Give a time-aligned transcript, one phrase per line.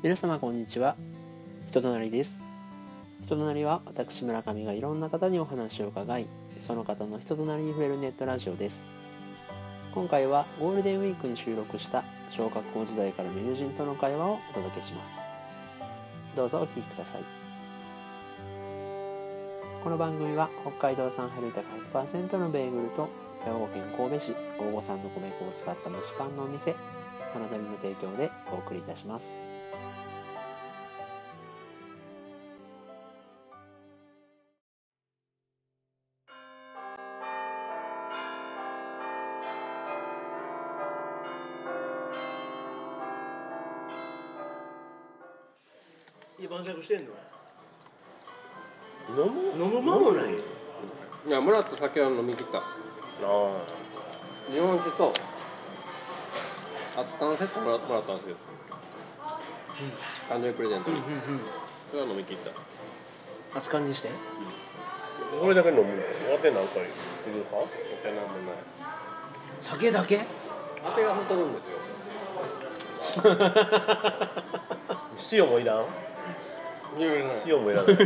[0.00, 0.96] 皆様こんにちは。
[1.66, 2.40] 人となりです。
[3.24, 6.26] 人となりは私村上がいろんな方にお話を伺い
[6.60, 8.88] その方の人となりに触れるネットラジオです。
[9.92, 15.20] 今回はゴールデンウィークに収録した小学校時代からの友人との会話をお届けします。
[16.36, 17.47] どうぞお聞きください。
[19.88, 23.08] この番組は北海道産春豊100%のベーグルと
[23.42, 26.76] 兵庫県神戸市大御産の米粉を使った蒸しパンのお店
[27.32, 29.28] 花鳥の提供でお送りいたします。
[46.38, 47.17] いや晩酌してんの？
[49.10, 49.52] 飲む？
[49.64, 50.38] 飲む間もないい
[51.30, 52.58] やもらった酒は飲み切った。
[52.58, 52.62] あ
[54.50, 55.12] 日本酒と
[56.96, 58.36] 熱燗セットもらもらったんですよ、
[60.30, 61.02] 誕生日プレゼントに、
[61.90, 62.50] それは飲み切った。
[63.58, 64.08] 熱燗にして？
[64.08, 64.12] あ
[65.40, 65.88] これだけ飲むの？
[66.36, 67.56] 当て何回する派？
[67.56, 67.68] お
[68.02, 68.56] 茶なんもない。
[69.60, 70.20] 酒だけ？
[70.84, 71.70] 当てが太るんですよ。
[75.44, 75.84] 塩もいらん？
[77.46, 77.96] 塩もいらない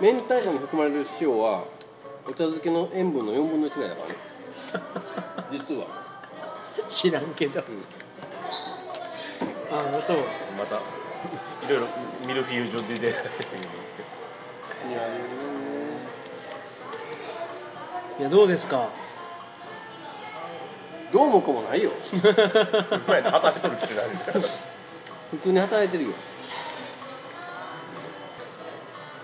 [0.00, 1.64] 明太子に含まれる塩は
[2.26, 4.14] お茶漬けの塩分の4分の1ぐらいだからね。
[5.52, 5.86] 実は。
[6.88, 7.64] 知らんけど、あ
[9.96, 10.16] あそう。
[10.58, 10.78] またい
[11.70, 11.86] ろいろ
[12.26, 13.18] ミルフィーユ状で出ていや
[18.18, 18.88] いやどうですか？
[21.12, 21.90] どうもこうもないよ。
[23.06, 26.10] 前で働いとるって何普通に働いてるよ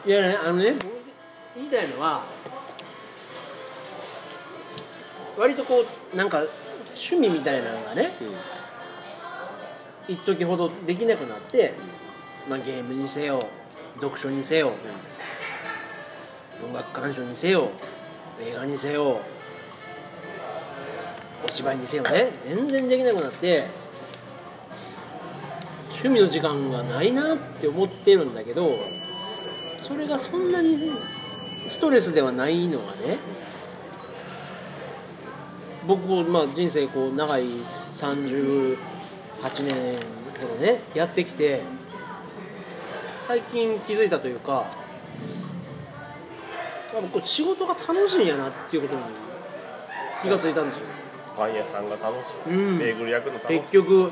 [0.06, 0.86] いやねあのね僕
[1.56, 2.22] 言いたいのは
[5.36, 6.42] 割とこうなんか
[6.94, 8.12] 趣味みたいなのがね
[10.08, 11.74] 一時ほどできなくなって、
[12.48, 13.40] まあ、ゲームにせよ
[13.96, 14.72] 読書にせよ、
[16.64, 17.70] 音楽鑑賞にせよ
[18.40, 19.20] 映画にせよ
[21.44, 23.66] お芝居にせよね全然できなくなって
[25.90, 28.78] 趣味の時間がないなって思ってるんだけど
[29.80, 30.92] それがそんなに
[31.68, 33.18] ストレスではないのがね
[35.86, 37.44] 僕まあ人生こう長い
[37.94, 38.76] 38
[39.64, 39.96] 年
[40.40, 41.62] ほどねやってきて
[43.18, 44.66] 最近気づいたというか
[46.92, 49.02] やっぱこう仕事が楽しいんやなっていうことに
[50.22, 50.82] 気がついたんですよ。
[51.36, 52.14] パン屋さんが楽
[52.46, 52.78] しい、うん。
[52.78, 53.60] ベーグル焼くの楽しい。
[53.60, 54.10] 結局。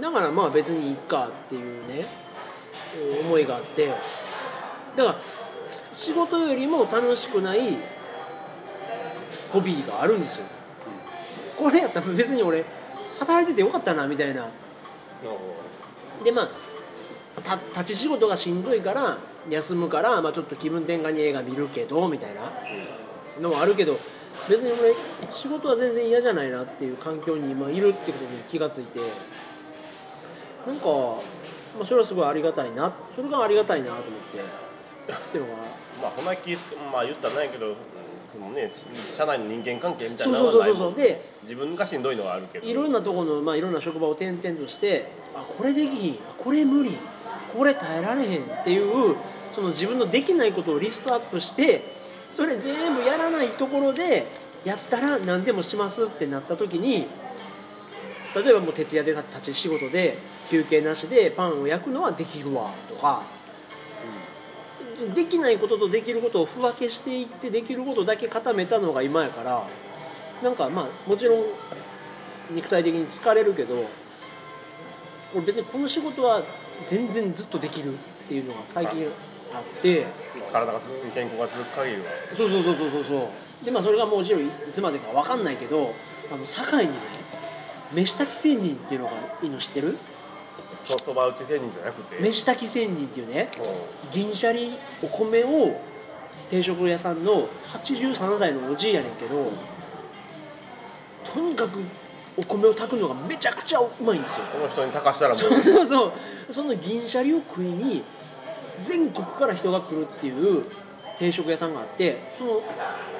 [0.00, 2.04] だからまあ別にいいかっていうね
[3.20, 5.16] 思いがあってだから
[5.92, 7.76] 仕事よりも楽しくない
[9.50, 10.44] ホビーがあるんですよ。
[11.56, 12.64] これやったら別に俺
[13.18, 14.46] 働いててよかったなみたいな。
[16.22, 16.48] でまあ
[17.74, 19.16] 立ち仕事がしんどいから
[19.48, 22.42] 休むから、まあ、ちょっと気分転換に映画見るけどみたいな
[23.40, 23.96] のもあるけど
[24.48, 24.92] 別に俺
[25.32, 29.00] 仕事は全然嫌じゃないなっていう環境に今いるってことに気がついて
[30.66, 30.88] なんか、
[31.76, 34.66] まあ、それはすごいありがたいなそれがありがたいなと思って。
[35.12, 35.62] っていうのが。
[36.02, 37.74] まあそんな気ぃつくまあ言ったらないけど
[38.28, 38.70] そのね
[39.10, 40.94] 社内の人間関係みたいなそうそうそうのはないもそうん。
[40.94, 42.66] で自分がしんどいのはあるけど。
[42.66, 46.96] いろんなところの、まあ、いろんな職場を転々としてあこれできひんこれ無理
[47.56, 49.16] これ耐えられへんっていう
[49.54, 51.82] その自分のできないことをリストアップして
[52.30, 54.26] それ全部やらないところで
[54.64, 57.06] やったら何でもしますってなった時に
[58.34, 60.18] 例えばもう徹夜で立ち仕事で
[60.50, 63.22] 休憩なしでパンを焼くのはできるわとか、
[65.14, 69.66] できないこととできることを区分けしていってできることだけ固めたのが今やから
[70.42, 71.44] なんかまあもちろん
[72.50, 73.74] 肉体的に疲れるけど
[75.34, 76.42] 俺別にこの仕事は
[76.86, 77.96] 全然ずっとできるっ
[78.28, 79.06] ていうのが最近
[79.54, 80.06] あって。
[80.52, 80.78] 体が
[81.12, 82.08] 健康が続く限りは。
[82.36, 83.04] そうそうそうそうそう。
[83.04, 83.30] そ
[83.62, 85.92] うでまあそれがもちろんいつまでか分かんないけど
[86.32, 86.98] あの堺にね
[87.94, 89.96] 飯炊き仙人っていうのがいいの知ってる？
[90.86, 92.22] そそば打ち仙人じゃなくて。
[92.22, 93.48] 飯炊き仙人っていうね
[94.12, 94.72] 銀シャリ
[95.02, 95.80] お米を
[96.48, 99.50] 定食屋さんの83歳のおじいやねんけど
[101.34, 101.80] とにかく
[102.36, 104.44] お米を炊くのがめちゃくちゃうまいんですよ。
[104.52, 105.38] その人に高したらもう。
[105.40, 106.12] そうそうそう。
[106.52, 108.04] その銀シャリを食いに
[108.82, 110.64] 全国から人が来るっていう
[111.18, 112.62] 定食屋さんがあってその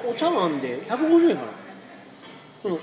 [0.09, 1.47] お茶碗で150円かな。
[2.61, 2.79] その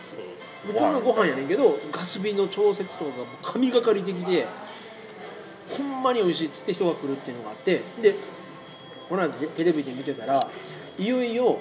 [0.66, 4.46] 普通のご飯やねんけどガス火の調節とかがもう神がかり的で
[5.76, 8.14] ほんまに美味しいっつって人が来るっていうのがあってで
[9.08, 10.48] この間テテレビで見てたら
[10.98, 11.58] いよいよ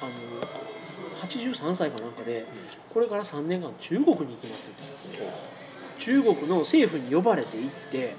[0.00, 2.46] あの83歳かなんかで
[2.92, 5.58] これから3年間中国に行きますって。
[5.98, 8.14] 中国の政府に呼ばれて行って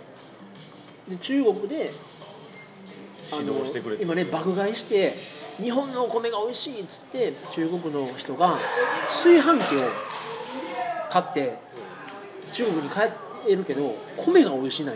[1.07, 1.91] で中国で
[3.31, 5.11] あの指導してくれて今ね爆買いして
[5.63, 8.57] 日本のお米が美味しいっつって中国の人が
[9.07, 9.89] 炊飯器を
[11.09, 11.57] 買って
[12.51, 12.99] 中国に帰
[13.55, 14.95] るけど米が美味しない。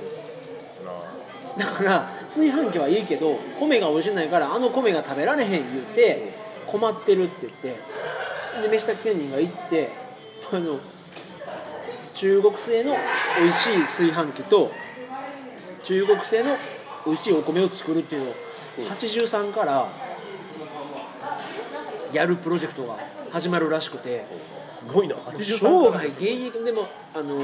[1.57, 5.63] だから炊飯器はいいけど米が美味しないからあの米が食べられへん言っ
[5.95, 6.34] て
[6.66, 7.68] 困ってるって言って
[8.68, 9.90] で飯炊き仙人が行って
[10.51, 10.80] あの
[12.16, 12.95] 中国製の
[13.40, 14.72] 美味しい炊飯器と
[15.84, 16.57] 中国製の
[17.06, 18.34] 美味しいお米を作るっていうのを
[18.96, 19.88] 83から
[22.12, 22.98] やるプロジェクトが
[23.31, 24.25] 始まるらしくて。
[24.74, 25.16] すごいな。
[25.16, 27.39] 83生涯現役でもあの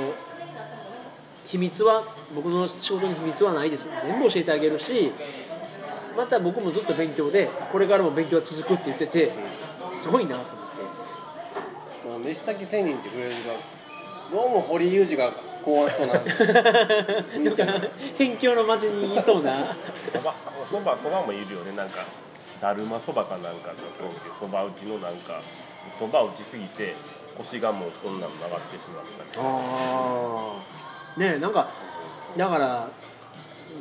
[1.49, 2.03] 秘密は
[2.35, 3.89] 僕の仕事の秘密はないです。
[4.03, 5.11] 全部教えてあげるし
[6.15, 9.31] また僕もずっと勉強でこれからも勉強は続くって言ってて
[9.99, 10.59] すごいなと思って。
[12.03, 13.55] その飯炊き仙人ってフレーズが
[14.31, 15.31] どうも堀裕二が
[15.65, 16.13] 考案しそうな。
[16.13, 17.65] なんか
[18.13, 19.75] 辺境の町にいそうな。
[20.11, 20.35] そば
[20.69, 21.75] そばそばもいるよね。
[21.75, 22.05] なんか
[22.61, 23.75] だるまそばかなんかの
[24.07, 25.41] こうそば打ちのなんか
[25.97, 26.93] そば打ちすぎて
[27.35, 29.29] 腰がもうこんなの曲がってしまったり。
[29.37, 29.41] あ
[30.85, 30.88] あ
[31.19, 31.69] ねえなんか
[32.37, 32.87] だから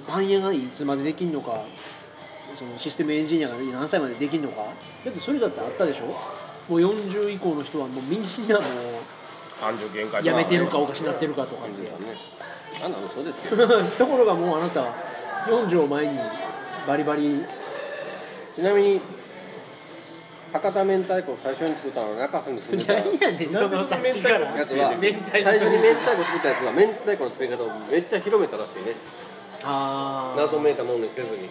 [0.06, 1.62] パン屋がいつまでできんのか
[2.56, 4.56] そのシステムエンジニアが何歳までできんのか。
[5.04, 6.06] だってそれだってあったでしょ？
[6.68, 8.64] もう40以降の人はもうみんなもう
[9.54, 11.82] 30限界辞めてるかおかしなってるかとかって。
[11.82, 11.88] ね
[12.84, 13.56] あんなのそうですよ。
[13.98, 14.82] ところがもうあなた
[15.46, 16.18] 40を前に
[16.86, 17.44] バリバリ。
[18.56, 19.00] ちなみに
[20.52, 24.52] 博多明太子を最初に作ったのは中洲に住んでたや何やねんそのさっきから。
[24.64, 28.94] つは明太子最初に明太子作ったやつが明太子の作り方をめっちゃ広めたらしいね。
[29.64, 30.40] あー。
[30.40, 31.48] 謎めいたものにせずに。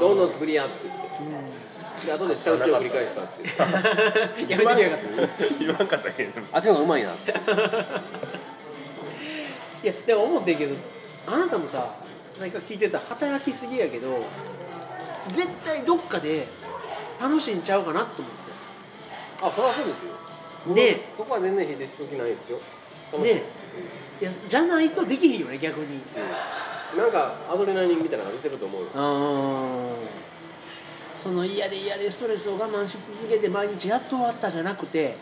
[0.00, 5.06] どんどん作りやって言ってで後で下打ちを繰り返したって言ってやめてきやがった。
[5.58, 7.10] 言わんかったけどあっちの方がうまいな。
[7.12, 7.32] って
[9.82, 10.74] いやでも思ってんけど
[11.26, 11.94] あなたもさ
[12.34, 14.24] さっきから聞いてた働きすぎやけど
[15.28, 16.46] 絶対どっかで
[17.20, 18.32] 楽しいんちゃうかなと思っ
[19.42, 19.98] あそりゃそうです
[20.68, 20.74] よ。
[20.74, 22.58] ねえそこは全然否定する気ないですよ。
[23.12, 23.46] 楽しいてね
[24.20, 26.00] いやじゃないとできへんよね逆に。
[26.96, 28.88] なんかアドレナリンみたいなのが出てると思うよ。
[28.94, 29.94] あ
[31.18, 35.16] その嫌で嫌でストレスを我慢し続けて毎日やっと終わったじゃなくて。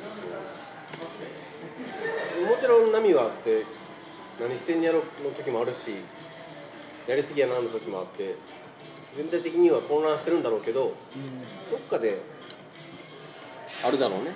[2.44, 3.62] もちろん波はあって
[4.38, 5.92] 何してんやろの時もあるし
[7.08, 8.34] やりすぎやなの時もあって
[9.16, 10.92] 全体的には混乱してるんだろうけど
[11.70, 12.20] どっかで
[13.86, 14.32] あるだろうね。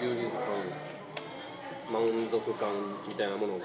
[0.00, 0.40] 充実感
[1.92, 2.68] 満足感
[3.08, 3.64] みたいなものが。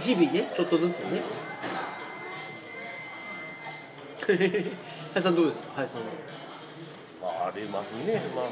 [0.00, 1.22] 日々ねちょっとずつね。
[4.26, 5.72] 林さんどうですか？
[5.76, 6.06] 林さんは。
[7.22, 8.42] まあ、ありますね、ま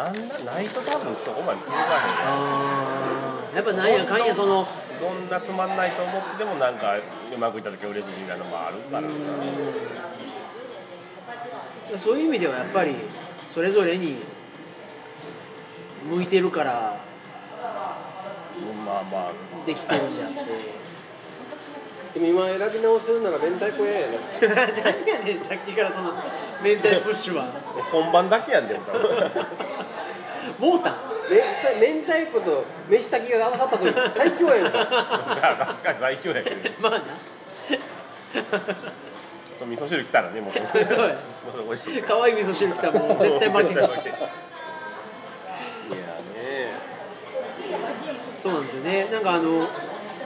[0.00, 1.86] あ、なんだないと多分そこまで続かへ
[3.52, 3.56] ん。
[3.56, 4.66] やっぱなんやかんやその
[5.02, 9.02] どんなつまんないと思っててもなんかうまくいった時は嬉しいみたいなのもあるから。
[9.02, 9.08] な
[11.98, 12.94] そういう意味ではやっぱり
[13.48, 14.16] それぞれに
[16.08, 17.00] 向いてるから
[18.86, 19.32] まあまあ。
[19.66, 20.40] できてるんであって。
[22.14, 24.18] でも今選び直せるなら明太子屋やね。
[24.42, 26.12] 何やねんさっきからその
[26.62, 27.46] 明太プッシュは。
[27.90, 29.30] 本番だけやんでも多分。
[30.58, 34.86] モーター明太明太子と飯炊きが合わさった時最強やんか。
[34.86, 36.56] 確かに最強やけど。
[36.56, 36.98] ちょっまあな
[39.62, 40.52] と味噌汁来たらねもう。
[40.52, 40.64] そう
[41.08, 41.16] や。
[42.06, 43.74] 可愛い味噌汁来たらもう絶対負け。
[43.74, 44.02] がいやね
[48.36, 49.08] そうなんですよね。
[49.10, 49.68] なんかあの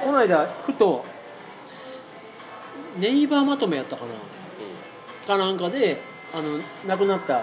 [0.03, 1.05] この間ふと
[2.99, 6.01] ネイバーまとめやったかな、かなんかで
[6.35, 7.43] あの亡くなった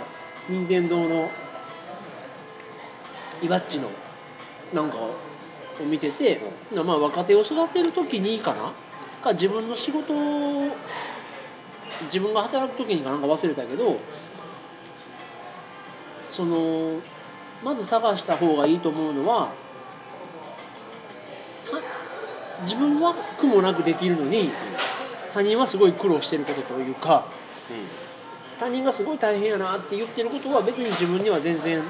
[0.50, 1.30] 任天堂の
[3.44, 3.90] イワッチの
[4.74, 5.16] なんかを
[5.86, 6.40] 見てて、
[6.74, 8.72] まあ、若手を育てる時にかな？
[9.24, 10.70] か自分の仕事を
[12.06, 13.98] 自分が働く時にかなんか忘れたけど
[16.30, 17.00] その
[17.64, 19.52] まず探した方がいいと思うのは
[21.70, 21.78] た
[22.64, 24.50] 自分は苦もなくできるのに
[25.32, 27.26] 他人はすごい苦労してることというか
[28.60, 31.82] 他人がすごい大変やなって言ってることは別に自分には全然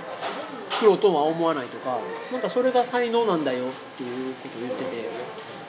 [0.80, 2.00] 苦労とは思わないとか
[2.32, 5.10] なんかそれが才能なんだよっていうことを言ってて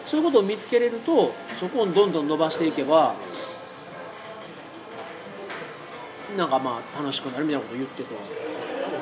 [0.07, 3.15] そういうことを見つけれるとそこをどんどん伸ばしていけば
[6.37, 8.09] なんかまあ楽しくなるみたいなことを言ってて。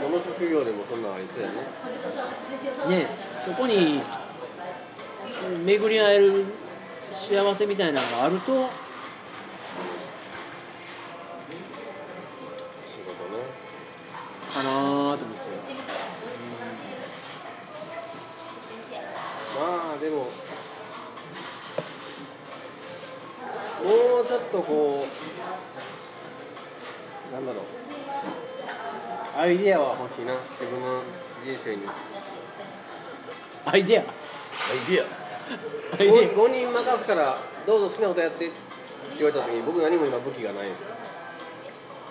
[0.02, 1.48] どの職業でもそんなんありそうや
[2.88, 3.04] ね。
[3.04, 3.06] ね
[3.44, 4.02] そこに
[5.64, 6.44] 巡り合える
[7.14, 8.68] 幸せみたいなのがあると
[29.52, 30.32] イディアは欲しいな。
[30.32, 31.02] 自分の
[31.44, 31.82] 人生に。
[33.64, 34.02] アイデア？
[34.02, 34.08] アイ
[34.90, 35.06] ディア
[35.92, 38.54] アイデ 5, 人任すからどうぞ好きなことやってって
[39.16, 40.94] 言われた時に僕何も今武器がないんですよ。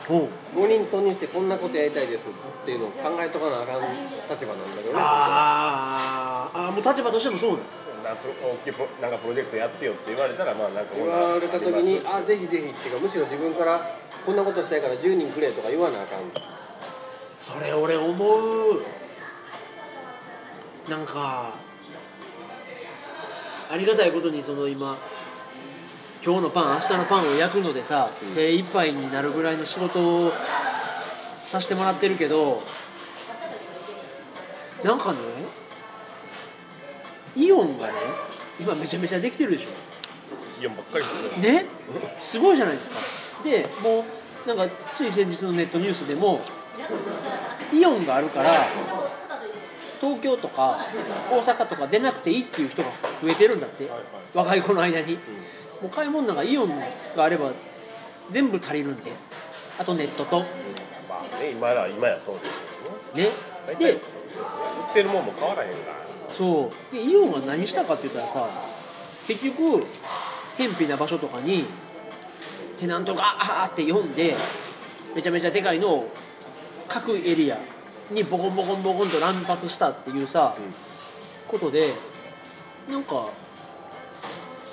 [0.10, 0.30] アおう。
[0.56, 2.32] 5人とにしてこんなことやりたいですっ
[2.66, 3.82] ていうのを考えとかなあかん
[4.30, 5.00] 立場なんだけどね。
[5.00, 7.60] あーあーもう立場としてもそう
[8.04, 13.80] なんか大きいプロなんかプロジェクトやってよって言われたらまあなんか言われた時にあぜひぜひっていうかむしろ自分から
[14.26, 16.30] こんなことしたいから10人くれとか言わなあかん
[17.42, 18.84] それ俺思う。
[20.88, 21.56] なんか
[23.72, 24.96] ありがたいことにその今
[26.24, 30.32] 今日のパン明日のパンを焼くのでさ、手一杯になるぐらいの仕事を
[31.44, 32.62] させてもらってるけど
[34.84, 35.18] なんかね
[37.36, 37.94] イオンがね
[38.60, 39.70] 今めちゃめちゃできてるでしょ。
[40.64, 41.06] イオンばっかり
[41.42, 41.66] ね？
[42.20, 42.98] すごいじゃないですか。
[43.44, 44.06] でも
[44.46, 46.40] うなんかつい先日のネットニュースでも
[47.74, 48.51] イオンがあるから
[50.00, 50.80] 東京とか
[51.30, 52.90] 大阪とか出なくていいっていう人が
[53.22, 54.01] 増えてるんだって、はいはい。
[54.34, 55.20] 若い子の間に、も
[55.86, 56.70] う買い物なんかイオン
[57.16, 57.51] があれば
[58.32, 59.12] 全部足りるんで。
[59.80, 60.40] あとネットと。
[61.10, 62.50] まあね今や今やそうです
[62.84, 63.24] よね。
[63.24, 63.30] ね。
[63.68, 66.36] 大体売でってるもんも変わらへんから。
[66.36, 66.94] そう。
[66.94, 68.48] でイオンは何したかって言ったらさ
[69.28, 69.86] 結局
[70.58, 71.66] 偏僻な場所とかに
[72.78, 74.36] テナントがあーって読んで
[75.16, 76.12] めちゃめちゃでかいのを
[76.92, 77.58] 各エリア
[78.12, 80.54] にボコンボコンボコンと乱発したっていうさ、
[81.48, 81.94] ことで
[82.90, 83.30] なんか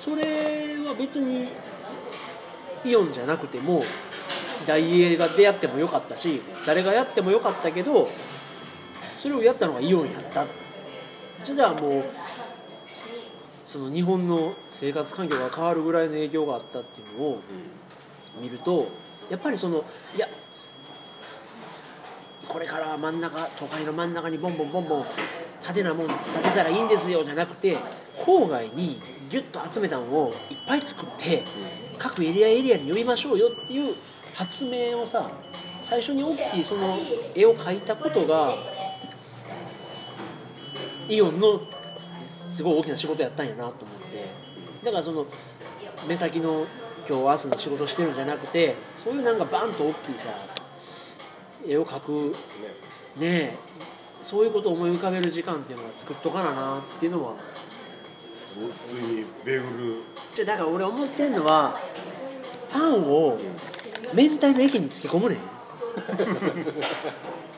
[0.01, 0.23] それ
[0.85, 1.47] は別に
[2.83, 3.81] イオンじゃなくても
[4.67, 8.07] 大英が出会ってもよかったし誰がやってもよかったけど
[9.17, 10.45] それをやったのがイオンやった。
[11.43, 12.03] じゃあもう
[13.65, 17.41] その日本の生活環境が変わるぐらいの影響があったっていうのを
[18.41, 18.89] 見ると
[19.29, 19.85] やっぱりその
[20.15, 20.27] いや
[22.49, 25.05] これから真ん中都会の真ん中にボンボンボンボン
[25.61, 27.77] 派手なもん建てたらいいんですよじゃなくて
[28.25, 31.43] 郊外にギュッと集めたのをいっぱい作って
[31.99, 33.93] 各エリアエリアに呼びましょうよっていう
[34.33, 35.29] 発明をさ
[35.83, 36.97] 最初に大きいその
[37.35, 38.55] 絵を描いたことが
[41.07, 41.61] イオンの
[42.27, 43.75] すごい大きな仕事やったんやなと思っ
[44.11, 44.49] て。
[44.83, 45.25] だからその
[46.07, 46.65] 目先の
[47.07, 50.29] 今日明日の仕事してるんじゃなくてそういうなんかバンと大きいさ
[51.69, 52.35] 絵を描く。
[53.17, 53.57] ねえ。
[54.21, 57.33] そういうことを思い浮かべる時間っていうのは作っとかななっていうのは。
[58.83, 59.95] ついにベーグル。
[60.33, 61.79] じゃだから俺思ってんのは
[62.71, 63.37] パンを
[64.13, 65.39] 明太の液に漬け込むねん。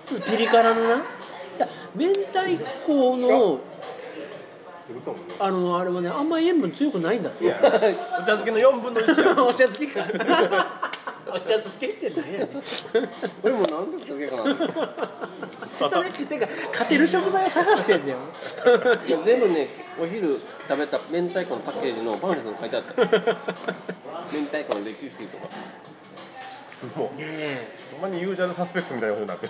[0.05, 1.03] ちょっとピリ辛のな。
[1.95, 2.39] 明太
[2.85, 3.59] 子の
[5.39, 10.90] あのあれはねあんまり塩分強くないんだっていやお茶漬けの4分の1や お茶漬けか
[11.33, 12.49] お茶漬けって何やねん。
[13.43, 15.89] 俺も何とかけかな。
[15.89, 18.19] それっててか勝てる食材を探してんだよ
[19.07, 19.67] いや全部ね
[19.99, 23.01] お昼食べた明太子のパッケージのパンフレットに書いてあった。
[23.01, 23.07] よ
[24.33, 25.47] 明太子の歴史とか。
[26.95, 27.67] もねえ。
[27.93, 29.47] うほんまにユージャルサスペクツみたいなことになって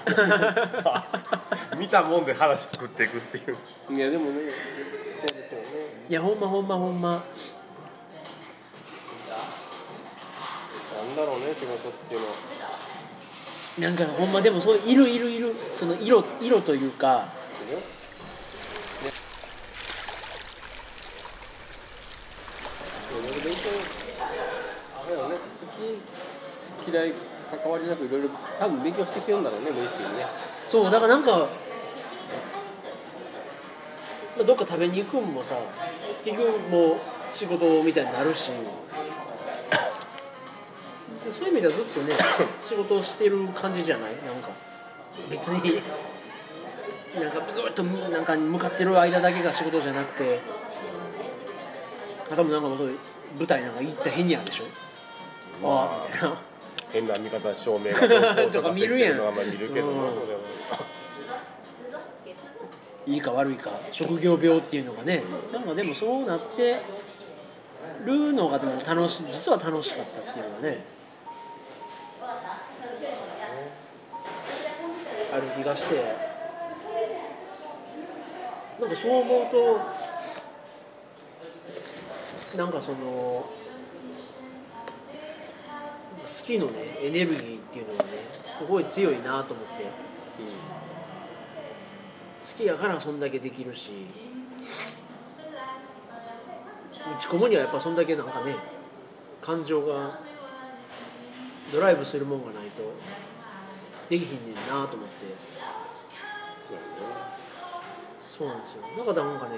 [1.75, 1.79] る。
[1.79, 3.95] 見たもんで話作っていくっていう。
[3.95, 4.41] いやでもね
[5.19, 5.65] そうですよね。
[6.09, 7.23] いやほんまほんまほんま
[11.11, 12.33] なんだろうね仕事っていうのは。
[13.79, 17.25] なんかほんまでもそういるいるいるその色色というか。
[17.67, 19.11] ねね
[23.11, 23.59] いろいろ勉強
[25.05, 25.67] あれだよね好
[26.87, 27.13] き嫌い
[27.63, 30.25] 関わりなくいろいろ多分勉強してきてるんだろうね無意識にね。
[30.65, 31.47] そうだからなんかま
[34.41, 35.55] あどっか食べに行くんもさ
[36.23, 36.97] 結局もう
[37.29, 38.51] 仕事みたいになるし
[41.31, 42.13] そういう意味ではずっとね
[42.63, 44.11] 仕事をしてる感じじゃない？
[44.25, 44.49] なんか
[45.29, 45.81] 別に
[47.19, 50.39] なんかぐっとなんか向かってる間だけが仕事じゃなくて
[52.31, 52.99] あともなんかもうそういう
[53.37, 54.65] 舞台なんか行った変にあるでしょ？
[55.67, 56.03] あ。
[56.03, 56.37] あみたいな。
[56.91, 59.15] 変な見方照明がとか 見るやん。
[59.15, 59.21] 見
[59.57, 60.05] るけどなう
[63.09, 63.13] ん。
[63.13, 66.79] いいか悪いか職業病っていうのがねなんかでもそうなって
[68.05, 70.83] るのがでも楽し実は楽しかったっていうのがね
[75.33, 75.95] ある気がして
[78.79, 79.77] なんかそう思うと
[82.57, 83.49] なんかその好
[86.45, 89.83] きのねエネルギーっていうのがねすごい強いなと思って。
[89.83, 89.89] うん
[92.41, 93.91] 好きやからそんだけできるし
[97.17, 98.55] 打ち込むにはやっぱそんだけなんかね
[99.41, 100.19] 感情が
[101.71, 102.81] ドライブするもんがないと。
[104.11, 105.23] できひんねんなと思って。
[108.27, 108.83] そうなんですよ。
[108.97, 109.55] だからなんかね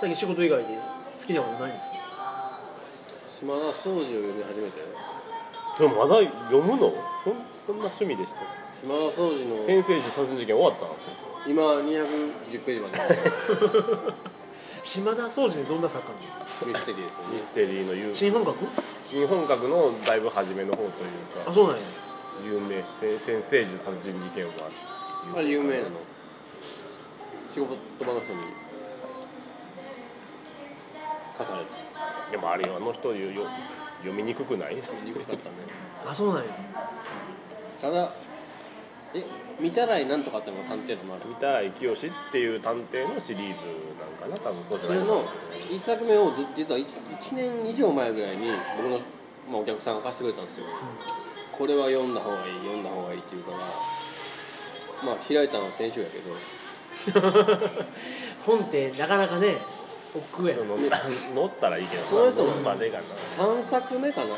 [0.00, 0.80] 最近仕事以外で好
[1.24, 1.92] きなことないんですか？
[3.38, 4.82] 島田総司を読み始めて。
[5.76, 6.16] それまだ
[6.50, 6.92] 読むの？
[7.22, 7.34] そん
[7.66, 8.40] そんな趣味でした
[8.82, 9.60] 島田総司の。
[9.62, 10.86] 先生児殺人事件終わった
[11.48, 12.98] 今210ページまで
[14.82, 17.34] 島田総司でどんな作家なミステリーですよね。
[17.34, 18.66] ミステリーの有の新本格？
[19.02, 20.90] 新本格のだいぶ初めの方という
[21.44, 21.82] かあそうなんや。
[22.44, 22.82] 有名。
[22.84, 24.52] 先先生児殺人事件は
[25.36, 25.82] あれ有名。
[25.82, 25.88] な。
[25.88, 25.90] の
[27.54, 28.40] 仕事場の人に
[31.38, 32.30] 課された？
[32.32, 33.46] でもあれあの人よよ
[33.98, 34.76] 読みにくくない？
[34.76, 35.54] 憎かったね。
[36.06, 36.50] あそうなんや。
[37.80, 38.12] ただ
[39.14, 39.24] え
[39.60, 41.24] 見たらいなんとかってのが探偵のある？
[41.40, 43.64] 三田清義っていう探偵のシリーズ
[44.00, 45.24] なんかな多分そうじゃないそれの
[45.70, 48.98] 1作目をず実は 1, 1年以上前ぐらいに僕の、
[49.50, 50.66] まあ、お客さんが貸してくれたんですよ、
[51.52, 53.58] これは読んだ方がいい読んだ方がいいって言うから
[55.04, 56.34] まあ開いたのは先週やけど。
[58.44, 59.56] 本ってなかなかね
[60.14, 60.54] 億劫や。
[60.54, 60.76] その
[61.34, 63.04] 乗ったらいいけどその人の乗るまでがな。
[63.04, 64.36] 3作目かな？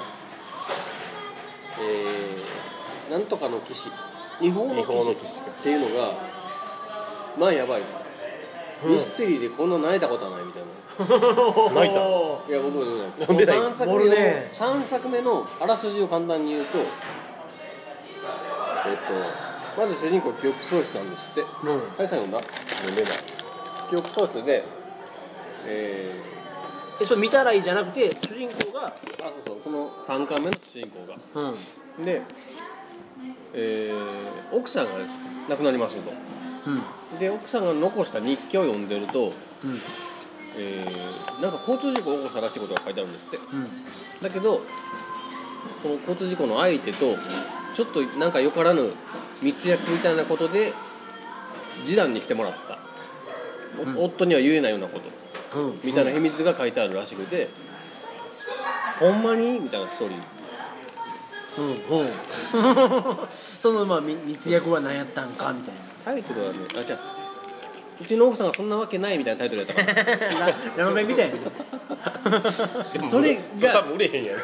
[1.81, 3.89] えー、なんとかの騎士
[4.41, 6.13] 日本の日本の騎士騎士かっていうのが
[7.39, 7.87] まあやばい、うん
[8.85, 10.69] ミステリーでこんな泣いたことはないみたいな。
[11.81, 12.01] 泣いた？
[12.51, 16.83] いや僕いです読んでない3作目を俺ね三作目のあらすじを簡単に言うとえ
[18.93, 18.97] っ
[19.77, 21.41] とまず主人公記憶喪失なんですって。
[21.41, 21.47] うん。
[21.81, 22.39] 甲斐さん読んだ？
[22.43, 23.13] 読んでない。
[23.89, 24.65] 記憶喪失で
[25.67, 26.13] え
[27.01, 28.93] えそれ見たらいいじゃなくて主人公がー、あ
[29.47, 29.57] そうそう。
[29.65, 31.49] この3巻目の主人公が。
[31.99, 32.05] うん。
[32.05, 32.21] で、
[33.55, 35.07] えー奥さんがね
[35.49, 36.13] 亡くなりますと。
[36.67, 37.19] うん。
[37.19, 39.33] で奥さんが残した日記を読んでると、うん。
[40.57, 43.39] えーなんか交通事故を起こしたらしいことが書いてあるんですって。
[43.39, 43.67] うん。
[44.23, 44.63] だけど
[45.83, 47.17] この交通事故の相手と
[47.75, 48.93] ちょっとなんかよからぬ
[49.43, 50.73] 密約みたいなことで
[51.79, 52.79] 示談にしてもらった、
[53.81, 54.05] おうん。
[54.05, 55.01] 夫には言えないようなこ
[55.53, 55.61] と。
[55.61, 55.81] うん。
[55.83, 57.49] みたいな秘密が書いてあるらしくて、
[59.01, 59.59] ほんまに？
[59.59, 60.19] みたいなストーリー
[61.59, 62.11] うんうん。
[63.61, 67.15] そのまあみ密約は何やったんかみたいタイトルはねあじゃあ
[68.01, 69.95] うちの奥さんがそんなわけないみたいなタイトルやったから。
[69.95, 72.53] なララノベみたいな。
[72.53, 74.37] それが多分売れへんやん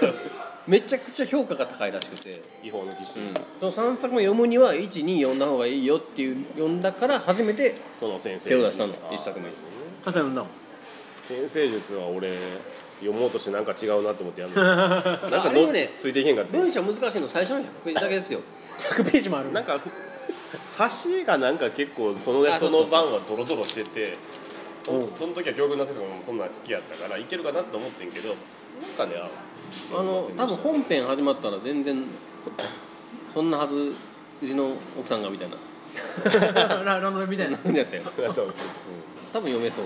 [0.67, 3.15] めちゃくちゃ評価が高いらしくて、違法の騎士、
[3.59, 8.93] その3作目読むには12読んだ方がいいよっていう読んだから初めてその先生手を出したの。
[8.93, 9.49] あー1作目。
[9.49, 9.55] に
[10.05, 10.51] ハサ読んだもん
[11.25, 12.37] 先生術は俺
[13.01, 15.93] 読もうとしてなんか違うなと思ってやめた なんかのあれはね。
[15.99, 18.41] ついていけんかった文章難しいの最初の100ページだけですよ。
[18.79, 19.53] 100ページもある。
[19.53, 19.81] なんか
[20.69, 24.17] 挿絵がなんか結構そのそあそうそうそうの晩はドロドロしてて
[24.85, 28.37] そその時は教訓なせとかもそんなん好きやったからいけるかなと思ってんけどなん
[28.97, 29.29] かねあ
[29.99, 32.05] あの多分本編始まったら全然
[33.33, 33.95] そんなはず
[34.43, 35.57] うちの奥さんがみたいな。
[36.85, 37.59] ララノベみたいな。
[37.59, 38.03] 感じやったよ。
[38.07, 38.55] そうそう、
[39.33, 39.85] 多分読めそう。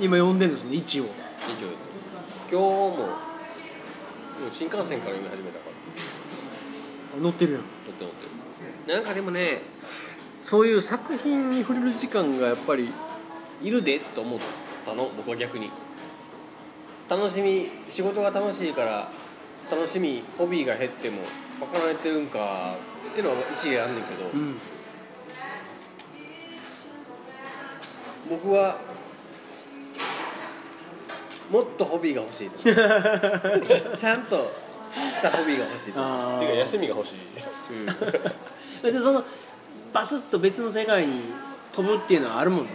[0.00, 1.12] 今読んでるんですね一応一応
[1.44, 3.08] 今日も
[4.52, 5.70] 新幹線から読み始めたか
[7.16, 7.22] ら。
[7.22, 7.62] 載ってるやん。
[7.62, 8.12] とってもっ
[8.86, 9.60] てなんかでもね
[10.42, 12.88] そういう作品に触れる時間がやっぱり
[13.62, 14.40] いるでと思っ
[14.86, 15.70] たの僕は逆に。
[17.10, 19.10] 楽しみ仕事が楽しいから
[19.70, 21.18] 楽しみホビーが減っても
[21.58, 22.74] 分かられてるんか
[23.10, 24.56] っていうのは一理あんねんけど、うん。
[28.30, 28.78] 僕は
[31.52, 34.50] もっとホビーが欲しいと ちゃんと
[35.14, 37.16] したホビーが欲しいと、あていうか休みが欲しい
[38.82, 38.92] うん。
[38.92, 39.22] でその
[39.92, 41.20] バツッと別の世界に
[41.76, 42.70] 飛ぶっていうのはあるもんね。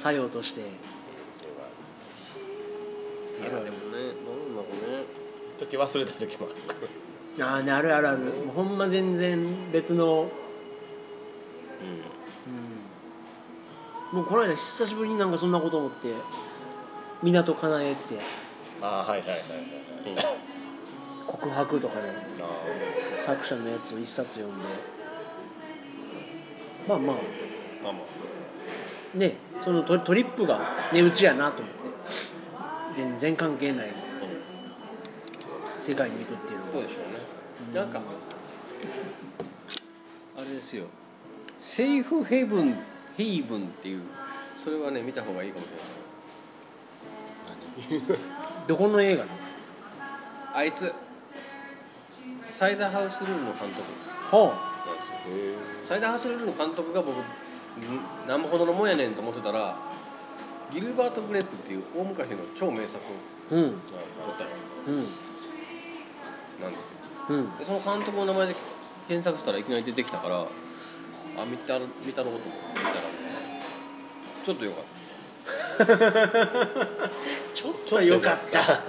[0.00, 0.64] 作用としてい
[3.44, 5.04] やでもねどうなんだろうね
[5.58, 6.76] 時忘れた時もあるか
[7.38, 7.46] ら。
[7.46, 8.18] ああねあるあるある。
[8.18, 10.28] もうほんま全然別の。
[14.12, 14.18] うん。
[14.18, 16.08] もうこの間久しぶりになんかそんなこと思って
[17.22, 18.18] 港かなえって。
[18.82, 20.24] ああはいはいはいはい。
[21.26, 22.50] 告白とかのあ
[23.24, 24.64] 作者のやつを一冊読んで。
[26.88, 27.16] まあまあ。
[27.16, 27.18] ー
[27.84, 27.98] まあま
[29.14, 29.18] あ。
[29.18, 30.60] ねそのトトリップが
[30.92, 31.80] 値打ちやなと思って。
[32.96, 33.88] 全然関係ない。
[35.78, 36.72] 世界に行くっていうのは。
[36.72, 36.94] そうでしょ
[37.70, 37.80] うね。
[37.80, 38.00] なんか
[40.36, 40.86] あれですよ。
[41.60, 42.74] セーフヘブン
[43.16, 44.02] ヘイブンっていう
[44.56, 45.84] それはね見た方がいいかもしれない
[48.66, 49.30] どこの映画の？
[50.54, 50.92] あいつ。
[52.52, 54.36] サイダーハウスルールの監督。
[54.36, 54.70] は
[55.86, 57.22] サイダーハウスルールの監督が僕ん
[58.26, 59.76] 何ぼほどのもんやねんと思ってたら
[60.72, 62.98] ギルバート・グレープっていう大昔の超名作
[63.50, 63.64] あうん。
[63.64, 64.50] を撮ったよ。
[64.86, 64.94] うん。
[64.96, 65.12] なんです
[66.62, 66.68] よ。
[67.30, 67.58] うん。
[67.58, 68.54] でその監督の名前で
[69.08, 70.46] 検索したらいきなり出てきたからあ
[71.46, 73.00] 見た見たろうと思って見たら
[74.44, 74.99] ちょっとよかった
[77.54, 78.60] ちょっとよかった。
[78.60, 78.80] あの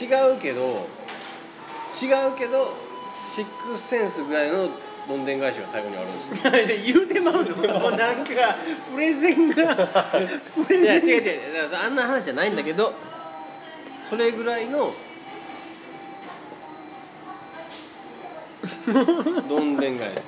[0.00, 0.86] 違うけど
[2.00, 2.72] 違うけど
[3.34, 4.70] シックスセンスぐらいの
[5.06, 6.12] どんでん返しが最後にあるん
[6.52, 6.78] ですよ。
[6.94, 7.80] 言うてまうの。
[7.80, 8.56] もうなんか
[8.92, 11.22] プレゼンがプレ いやゼン違う。
[11.22, 12.92] 違うあんな話じゃないんだけど
[14.08, 14.92] それぐらいの
[19.48, 20.22] どんでん返し。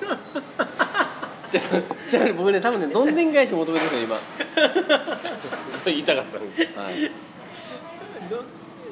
[1.51, 1.61] じゃ
[2.09, 4.17] じゃあ僕ね多分ねどんでん返し求めてるの今。
[5.85, 6.51] 言いたかったのに。
[6.75, 7.11] はい。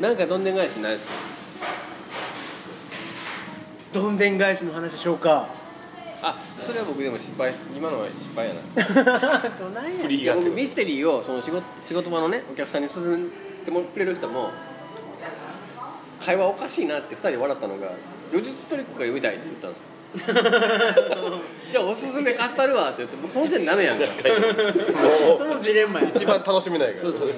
[0.01, 1.13] なんかどんでん返しないですか？
[3.93, 5.47] どんでん返しの話しようか。
[6.21, 9.39] あそれは僕でも失敗し今のは失敗やな。
[9.57, 13.17] どないやフリーがいや僕ミステリーをその仕事仕事場のねお客さんに勧め
[13.63, 14.51] てもくれる人も
[16.25, 17.87] 会話おかしいなって2人で笑ったのが
[18.31, 19.85] 「叙述トリックが読みたい」って言ったんですよ。
[21.71, 24.05] じゃあおすすめ貸したるわって言ってもうその時点でダメやんか。
[25.37, 27.03] そのジレンマや一番楽しめないから。
[27.03, 27.37] そうそうそう。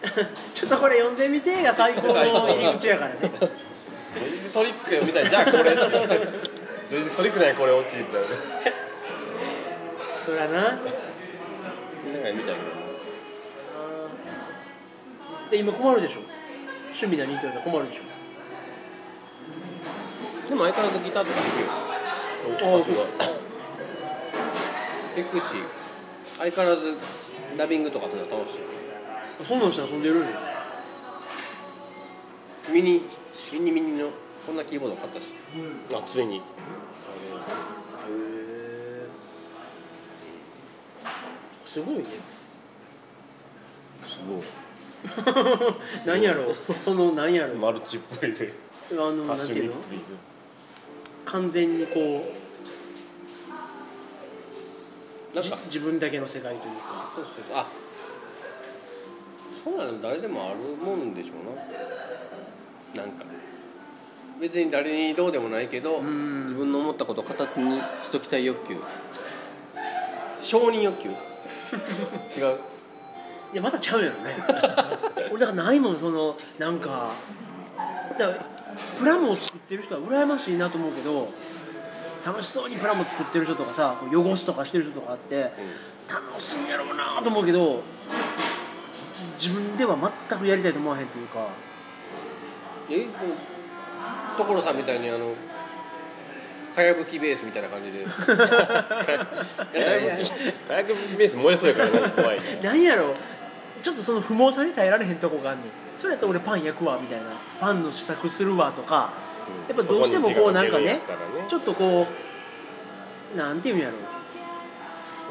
[0.54, 3.16] ちょっとこれ読んでみてが最高の入り口やからね。
[3.22, 5.28] ジョイズトリックがみたい。
[5.28, 5.80] じゃあこれって
[6.88, 8.16] ジョイズトリックないこれ落ちって。
[10.24, 10.84] そりゃななんか
[12.04, 12.34] 見たい
[15.50, 16.20] で今困るでしょ？
[16.92, 18.02] 趣味何って言われたら困るでしょ？
[20.50, 21.36] でも相変わらずギターとか。
[22.42, 22.96] 弾くよさすが
[25.16, 25.44] 弾くし
[26.38, 26.96] 相変わらず
[27.56, 28.58] ダビングとかするの楽しい
[29.46, 30.26] そんなんして遊んでるね
[32.72, 33.02] ミニ
[33.52, 34.08] ミニミニの
[34.46, 34.90] こんなキーボー。
[34.90, 35.26] ド買ったし
[35.94, 36.42] あついに
[41.64, 42.04] すごいね。
[44.04, 44.42] すごい。
[46.04, 46.54] 何やろう。
[46.84, 47.56] その何やろう。
[47.58, 48.52] マルチっぽいで。
[48.92, 49.74] あのなんていうの？
[51.26, 52.40] 完全にこう
[55.40, 55.64] じなんか。
[55.66, 57.12] 自分だけの世界というか。
[57.14, 57.66] そうそうあ
[59.62, 61.32] そうなの誰でもあるもんでしょ
[62.94, 63.02] うな。
[63.04, 63.24] なんか。
[64.40, 66.48] 別に誰にどうでもないけどん。
[66.48, 68.76] 自分の思ったことを形にしときたい欲求。
[70.40, 71.10] 承認欲求？
[72.40, 72.58] 違う。
[73.52, 74.36] いやまたちゃうやろね。
[75.30, 77.10] 俺だからないもんそのなんか。
[78.18, 78.59] だから
[78.98, 81.28] プラモを作ってる人は羨ましいなと思うけど
[82.24, 85.52] 楽しそうにプラモ作ってる人とかさ汚しとかしてる人とかあって
[86.08, 87.82] 楽しいんやろうなと思うけど
[89.38, 89.96] 自分では
[90.28, 91.46] 全くやりたいと思わへんというか。
[92.90, 92.98] え？
[92.98, 93.10] でも
[94.36, 95.34] 所さんみたいにあの
[96.74, 98.04] かやぶきベースみたいな感じで。
[98.04, 98.46] 火薬
[100.68, 102.40] 火薬ベース燃えそうやからね怖い。
[102.40, 103.14] ねなんやろ
[103.82, 107.26] ちょっとその不毛さに耐えられへんとこがあんねんそれやったら俺パン焼くわみたいな。
[107.60, 109.12] パンの試作するわとか
[109.68, 110.98] やっぱどうしてもこうなんかね
[111.46, 112.06] ちょっとこ
[113.34, 113.96] うなんていうんやろ。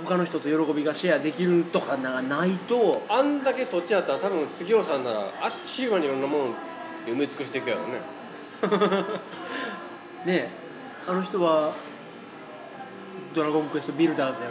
[0.06, 3.02] 他の人と喜びがシェアできるとかがないと。
[3.10, 6.52] あんだけ土地あったら多分杉尾さんならあっちゅう間にいろんなもん
[7.06, 8.02] で埋め尽くしていくやろうね。
[10.26, 10.50] ねえ
[11.08, 11.74] あの人は
[13.34, 14.42] 「ドラゴンクエストビルダーズ」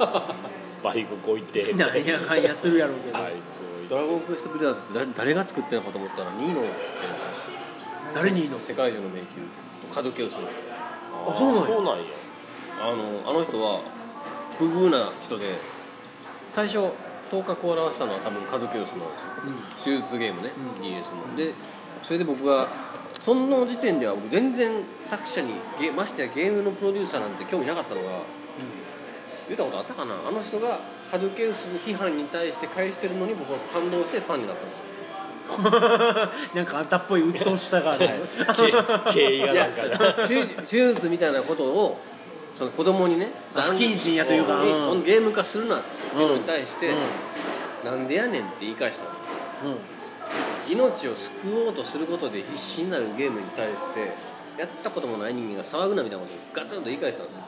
[0.00, 0.34] やか
[0.82, 1.72] バイクこいて。
[1.72, 3.18] らなんやかんやするやろうけど。
[3.18, 3.61] バイク
[3.92, 6.74] ドラゴンクエストビルダーズって誰誰が作ってるのかと思ったらニーノってる
[8.14, 9.28] 誰にいいの世界中の迷宮
[9.92, 10.72] と門気をする人。
[11.28, 11.66] あそうなんや。
[11.66, 12.04] そうなんや。
[12.80, 13.82] あのあの人は
[14.56, 15.44] 不遇な人で
[16.48, 16.90] 最初
[17.30, 19.04] 頭角を現したのは多分カドキオスなんで
[19.76, 21.36] すよ、手術ゲームね、DS の。
[21.36, 21.52] で
[22.02, 22.66] それで僕が
[23.20, 28.08] その時点では僕全然作者にゲましてやゲームのプロデューサーなんて興味なかったのが、
[29.48, 30.14] 言ったことあったかな。
[30.14, 30.80] あの人が
[31.12, 34.82] カドケウス批判に対して返してるのに僕は感動してファンになったんですよ。
[36.56, 38.08] なんかあんたっぽい鬱陶しさがある
[39.12, 40.26] 経緯がなんかな。
[40.26, 42.00] 手手術みたいなことを
[42.56, 44.98] その子供にねあ不謹慎やというかそうん。
[45.00, 46.94] のゲーム化するなっていうのに対して、
[47.84, 49.72] なんでやねんって言い返したんですよ。
[50.68, 50.72] うん。
[50.72, 54.14] 命を救おうとすることで必死になるゲームに対して
[54.58, 57.40] やったこともない人間が騒ぐなみたいなことをガツンと言い返したんですよ。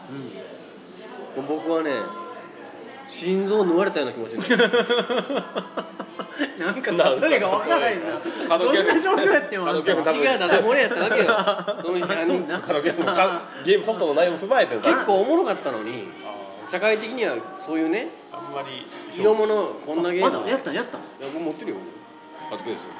[1.36, 1.92] もう僕はね
[3.10, 4.72] 心臓を縫われたような気持ちになる。
[6.58, 8.08] なんか例えが分からへんな。
[8.48, 11.24] 角キャスどんな状況やっても角キャス血がダダ漏れやったわけよ。
[13.64, 16.08] ゲームソフトの内容も踏まえてんだ結構おもろかったのに
[16.70, 18.84] 社会的にはそういうねあんまり
[19.16, 20.26] 色物こんなゲーム。
[20.26, 20.98] あまだやったやった。
[20.98, 21.76] いや僕持ってるよ。
[22.50, 22.90] 買ってくれですよ。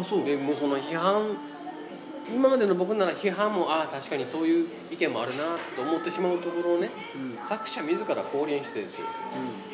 [0.00, 0.24] あそう。
[0.24, 1.36] でもうその批判
[2.34, 5.44] 今までの僕なら批判もああ確かにそういう意見もあるな
[5.76, 6.90] と思ってしまうところをね、
[7.48, 9.06] 作者自ら降臨してですよ。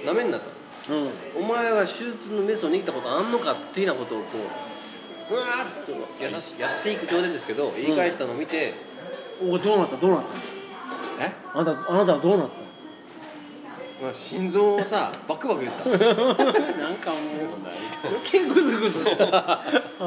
[0.04, 0.44] なめんなと。
[0.90, 4.26] うん、うん、お前は手術のメスを握ったことあんのかっていうようなことをこ
[5.30, 8.74] ううわーっと優しい優しい口調でですけど言い返したのを見て、
[9.40, 9.96] おどうなった？
[9.96, 10.22] どうなっ
[11.18, 11.24] た？
[11.24, 11.32] え？
[11.54, 12.56] あなたあなたはどうなった？
[12.56, 12.71] まあ、
[14.12, 15.90] 心臓をさ バクバク言った。
[15.90, 17.52] なんかもう
[18.04, 19.60] 余計グズグズした。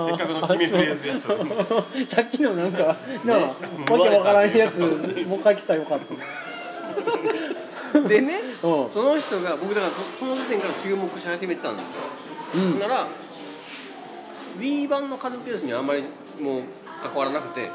[0.05, 1.38] せっかくの決めフレーズやつを
[2.08, 3.55] さっきのなんかなあわ
[3.86, 5.99] けわからんやつもう一回来たらよかっ
[7.93, 8.89] たでねうん。
[8.89, 11.97] その人が僕だからそその時点から注目し始めてたんですよ、
[12.55, 12.79] うん。
[12.79, 13.08] なら
[14.60, 16.03] Wii 版のカズケースにはあんまり
[16.39, 16.63] もう
[17.01, 17.69] 関わらなくて。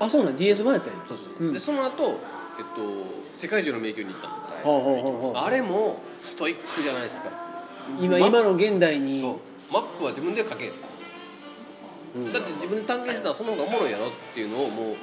[0.00, 1.00] あそうなん DS 版やったんや。
[1.08, 1.46] そうそう。
[1.46, 1.52] うん。
[1.52, 2.18] でその後、
[2.58, 4.34] えっと世界中の迷宮に行ったの。
[4.62, 5.42] ほうほうほうほう。
[5.42, 7.30] あれもストイックじゃないですか。
[8.00, 9.20] 今今の現代に。
[9.20, 9.38] そう。
[9.72, 10.70] マップは自分で書け、
[12.16, 12.32] うん。
[12.32, 14.96] だって自分で探検してたらその方がおもろいやろっていうのをもう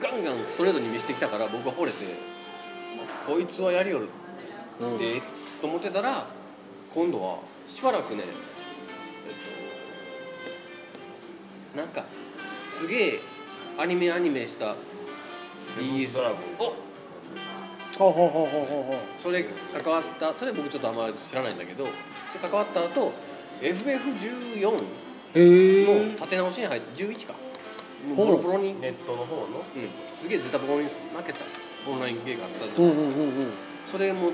[0.00, 2.04] ガンガンストレートに見せてきたから僕は惚れて。
[3.26, 4.08] こいつはやりよる。
[4.80, 5.22] うんで
[5.60, 6.26] と思ってたら
[6.94, 8.26] 今度はしばらくねえ
[11.76, 12.04] っとなんか
[12.72, 13.20] すげえ
[13.78, 14.74] アニメアニメした
[15.76, 16.74] セブンスドラゴンお。
[17.98, 19.22] ほうほうほうほうほうほう。
[19.22, 19.44] それ
[19.82, 21.90] 関わったそれ僕ちょっとあんまり知らないんだけどで
[22.40, 23.12] 関わった後
[23.60, 24.84] FF14
[25.34, 27.34] へのえ立て直しに入って11か。
[28.16, 29.62] ボロボロに、うん、ネットの方の？
[30.14, 31.40] すげえズタボロに負けた。
[31.86, 33.52] オンラインゲーがあったじゃうないですか、んうんうんうん。
[33.86, 34.32] それもを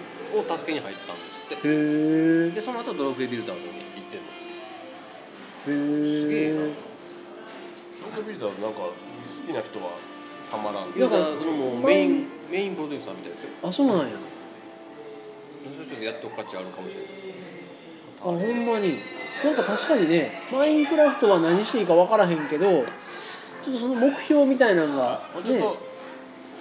[0.57, 1.55] 助けに入ったんですって。
[1.55, 4.27] へえでその後ドラクエビルダーズに行ってんの。
[6.07, 6.61] へすげえな。
[6.63, 8.93] えロードビルダーズなんか好
[9.47, 9.91] きな人は？
[10.51, 14.05] たまらんビルダーズのもうメインメインプロデューサーみたいですよあそうなんや。
[15.75, 17.07] それちょっとやっとく価値あるかもしれない
[18.21, 18.99] あほんまに。
[19.45, 22.83] なんか確かにねマインクラフトは何していいか分からへんけどちょ
[23.71, 25.79] っとその目標みたいなのがねちょっと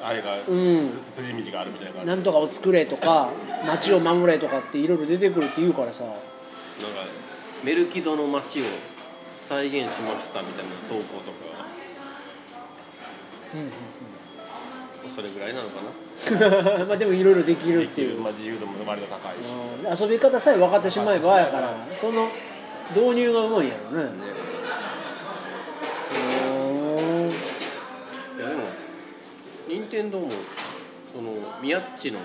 [0.04, 0.88] あれがうん。
[0.88, 2.08] す筋道があるみたいな感じ。
[2.08, 3.30] なんとかを作れとか
[3.65, 6.04] 街を守れとかっていろいろ出てくるって言うからさ。
[6.04, 6.17] なんか
[7.63, 8.63] メルキドの街を
[9.39, 11.64] 再現しましたみたいな投稿とか
[15.15, 16.86] それぐらいなのかな。
[16.86, 18.18] まあでもいろいろできるっていう。
[18.18, 19.52] る、まあ、自由度も割と高いし。
[19.52, 20.10] うん。
[20.10, 22.30] 遊び方さえ分かってしまえばやからその
[22.89, 24.04] 導入がうまいんやろね。
[26.50, 27.30] うん。
[28.39, 28.63] いやでも
[29.68, 30.30] 任天堂も
[31.13, 32.20] そのミヤッチの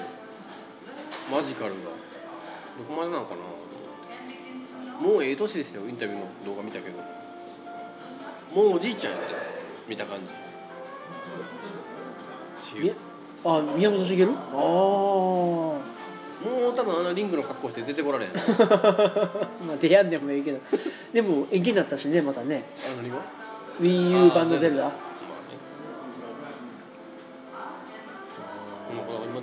[1.31, 1.77] マジカルが
[2.79, 3.41] どこまでなのかな。
[5.01, 7.21] もうええ年でしたよインタビューの動画見たけど。
[8.55, 9.35] もうおじいちゃんやって
[9.89, 10.50] 見た感じ
[12.79, 12.95] いや
[13.45, 14.25] あ宮本茂？
[14.25, 14.61] ああ
[16.41, 18.31] もう多分あのリングの格好して出てこられへん。
[18.31, 18.37] あ
[19.67, 20.61] まあ出やんでもいいけど。
[21.13, 22.65] でも延期になったしねまたね。
[22.97, 23.17] 何が
[23.81, 24.91] ？WiiU 版のゼルダ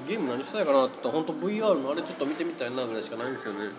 [0.08, 3.66] ゲーム何したいかなって言ったら本当 VR のあれちょっと見てみたいなぐらいしかないんですよね。
[3.66, 3.72] ね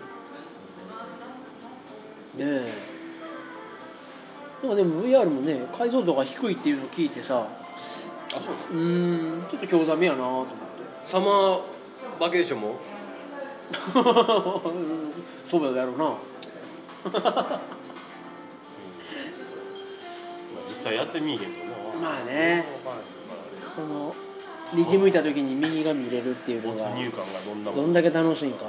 [2.37, 2.71] え。
[4.61, 7.47] でも VR もね解像度が低いっていうのを聞いてさ
[8.39, 9.47] あそううーん。
[9.49, 10.53] ちょっと興ざめやなと思って。
[11.05, 11.59] サマー
[12.19, 12.79] バケーションも？
[15.49, 16.05] そうだろうな。
[16.09, 16.17] ま
[17.25, 17.61] あ、
[20.67, 21.47] 実際やってみいへんと
[21.99, 22.09] な。
[22.09, 22.65] まあね。
[23.75, 24.15] その
[24.73, 27.85] 右向いた時に右が見れるっていうのが没入感がどんなもん？
[27.85, 28.65] どんだけ楽しいんか。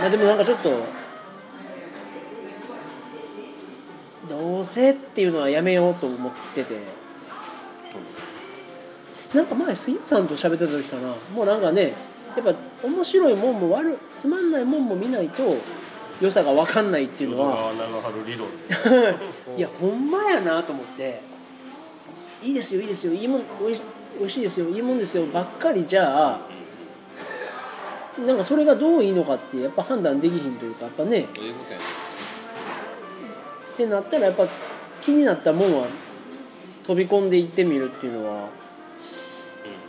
[0.00, 0.70] まあでもなんかちょっと
[4.34, 6.74] どうせっていうのはやめようと思ってて。
[9.32, 11.08] なんか前杉さんと喋ってた時かな。
[11.34, 11.92] もうなんかね
[12.36, 12.54] やっぱ
[12.86, 15.56] 面白いもんも悪いつまんないもんも見ないと
[16.20, 17.72] 良さが分かんないっていうのは。
[19.56, 21.20] いやほんまやなと思って。
[22.42, 23.12] いいですよいいですよ。
[23.12, 23.82] いいもんおいし
[24.20, 24.68] おいしいですよ。
[24.68, 25.26] いいもんですよ。
[25.26, 26.38] ばっかりじゃ
[28.18, 31.18] あなんかそれがどういいのかってやっぱ判断できひんというかやっぱね。
[31.18, 32.03] いうことやね
[33.74, 34.46] ってなったらやっぱ
[35.02, 35.86] 気になったもんは
[36.86, 38.48] 飛び込んでいってみるっていうのは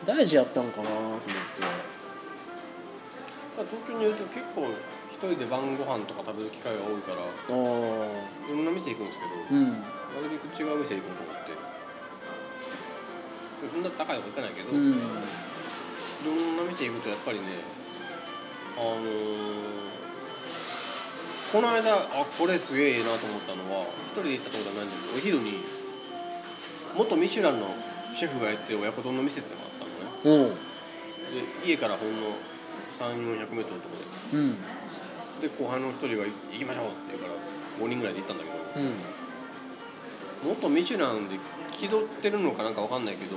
[0.05, 0.87] 大事やったんかな。
[0.87, 1.25] と思って
[3.55, 4.67] 東京にいると結構
[5.13, 7.23] 一人で晩ご飯とか食べる機会が多いからあ
[7.55, 9.71] いろんな店行くんですけど、あうん。
[9.71, 9.79] な
[10.27, 11.55] るべく違う店行こうと思って
[13.71, 14.91] そんな高いとこ行かないけど、いうん。
[14.91, 17.45] ろんな店行くとやっぱりね
[18.77, 20.04] あのー
[21.51, 25.59] この間あこれすげえいいなと思ったのは一人で行ったことはないんだけどお昼に
[26.97, 27.67] 元ミシュランの
[28.15, 30.49] シェフがやってる親子丼の店ってのがあったのね。
[30.49, 30.55] うん。
[31.63, 32.27] で家からほんの
[32.99, 33.95] 3400メートルのとこ
[34.33, 34.55] ろうん。
[35.41, 37.33] でで後輩の一人が「行きましょう」って言うから
[37.85, 38.55] 5人ぐらいで行ったんだけど。
[38.79, 38.93] うん。
[40.55, 41.37] 元ミシュランで
[41.71, 43.35] 気取ってるのかなんかわかんないけど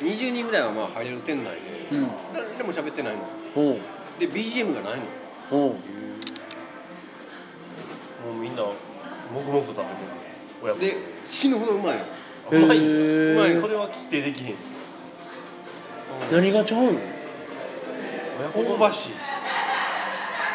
[0.00, 1.54] 20人ぐらいはまあ入れる店内
[1.90, 2.08] でうん。
[2.34, 3.22] 誰でも喋ってないの。
[4.18, 5.04] で BGM がないの
[5.52, 5.74] おうも
[8.32, 9.84] うみんな黙々と食べてる。
[10.62, 10.80] 親子。
[10.80, 12.04] で死ぬほどうまいの。
[12.52, 13.60] うまいうまい。
[13.60, 14.54] それは規定できへん。
[16.30, 16.98] 何がちゃうの？
[18.52, 19.12] 香ばしい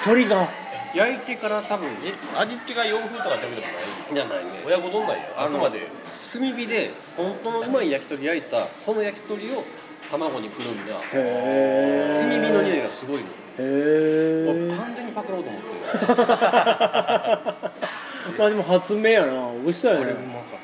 [0.04, 0.50] 鳥が。
[0.94, 3.74] 焼いてから多分え味付けが洋風とかってわけでもない
[4.14, 4.64] じゃないね。
[4.66, 5.24] 親子丼なんや。
[5.36, 5.90] あくまで。
[6.32, 9.66] 炭火で本当のうまい焼き鳥焼いたその焼き鳥を
[10.10, 10.96] 卵にくるんだ。
[11.14, 13.24] へ炭火の匂いがすごいの。
[13.24, 13.28] へ
[13.60, 14.75] え
[15.32, 15.68] もう完全にパクろうと思って
[18.38, 19.52] まあでも発明やな。
[19.64, 20.06] 美味しそうやね。
[20.06, 20.60] これうまかっ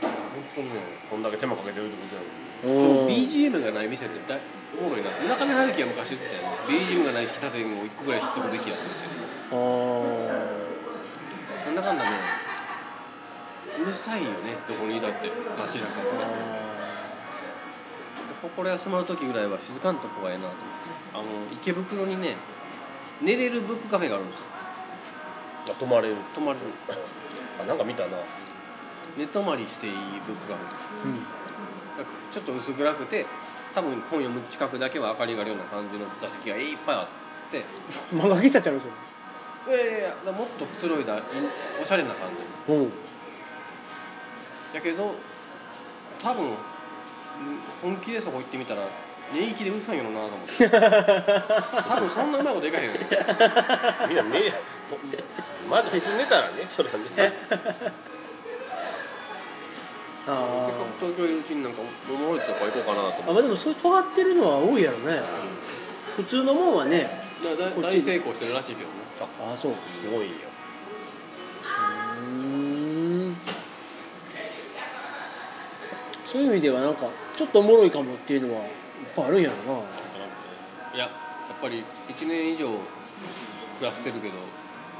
[0.00, 3.08] た本当にねそんだけ手間かけてるってことやでもうん。
[3.08, 4.40] BGM がない店ってだい
[4.80, 5.10] おもろいな。
[5.28, 6.48] 中根春樹は昔言ってたよね。
[6.68, 8.84] BGM がない喫茶店を1個ぐらい知っておくべきやって
[9.52, 10.28] あー。
[11.66, 12.10] なんだかんだね
[13.80, 15.30] うるさいよねどこにいたって。
[15.58, 15.86] 街中。
[18.42, 20.64] 心休まる時ぐらいは静かなとこがええなと思って。
[21.14, 22.36] あの池袋にね
[23.22, 24.46] 寝れるブックカフェがあるんですよ。
[25.70, 26.16] あ泊まれる。
[26.34, 26.66] 泊まれる。
[27.62, 28.18] あなんか見たな。
[29.16, 29.92] 寝泊まりしていい
[30.26, 31.10] ブックカフェ。
[31.10, 31.26] うん。
[32.32, 33.24] ちょっと薄暗くて
[33.74, 37.06] 多分本読む近くだけは明かりがあるような感じの座席がいっぱいあっ
[37.50, 37.64] て。
[38.12, 38.92] 漫画喫茶ちゃうんですよ
[39.66, 41.22] いやいやもっとくつろいだい
[41.80, 42.28] おしゃれな感
[42.66, 42.90] じうん。
[44.74, 45.14] だけど
[46.20, 46.54] 多分うん
[47.82, 48.82] 本気でそこ行ってみたら
[49.32, 50.68] 寝息でうるさいんやろなと思って。
[51.88, 52.98] 多分そんなうまいこといかへんよね。
[54.08, 54.52] みんなね
[55.68, 57.32] まだ別に寝たらねそれはね。
[60.26, 63.22] あせっかく東京いるうちになんかおもろいとこ行こうかなと思って。
[63.30, 65.20] あまあでもそういう尖ってるのは多いやろね。
[66.16, 69.04] 普通のもんはねだだこっち大成功してるらしいけどね。
[69.20, 72.20] ああそううすごいんやー
[73.30, 73.36] ん。
[76.24, 77.06] そういう意味ではなんか
[77.36, 78.64] ちょっとおもろいかもっていうのは
[79.16, 79.54] ぱいあるんやろ
[80.94, 81.10] いややっ
[81.60, 82.78] ぱり1年以上暮
[83.82, 84.34] らしてるけど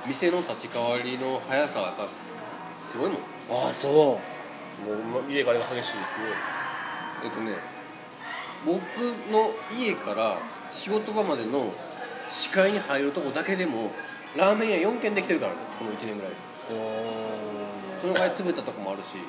[0.06, 2.08] 店の立ち替わりの速さはやっぱ
[2.90, 3.18] すごいもん。
[3.18, 4.20] なああそも
[5.26, 5.96] う入れ替わりが激しいですよ
[7.24, 7.52] えっとね
[8.66, 8.76] 僕
[9.30, 10.38] の家から
[10.70, 11.72] 仕事場までの
[12.32, 13.92] 視界に入るとこだけでも
[14.36, 16.32] ラーメン屋4軒できてるからねこの1年ぐらい。
[18.00, 19.16] そのぐらい潰れたとこもあるし。
[19.18, 19.20] う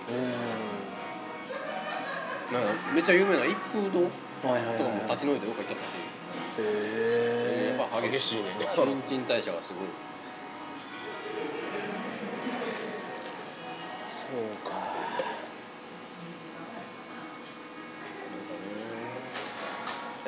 [2.54, 4.08] なんかめっちゃ有名な一風堂
[4.46, 8.44] とかも立ち退いてどっか行っちゃったしへやっぱ激しいね。
[8.74, 9.88] 新陳代謝がすごい。
[14.10, 14.76] そうか。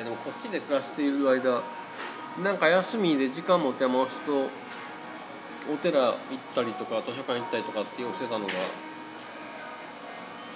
[0.00, 1.62] えでもこっちで暮らしている間
[2.42, 4.48] なんか休みで時間持て余すと
[5.72, 6.14] お寺行っ
[6.54, 8.52] たりとか図書館行ったりとかっていうのをしてたのが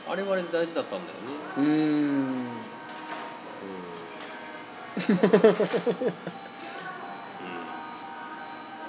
[0.08, 1.34] あれはあれで大事だったんだよね。
[1.56, 2.61] うーん